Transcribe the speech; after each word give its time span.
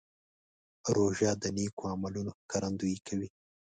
روژه 0.95 1.31
د 1.41 1.43
نیکو 1.57 1.83
عملونو 1.93 2.31
ښکارندویي 2.39 2.97
کوي. 3.07 3.29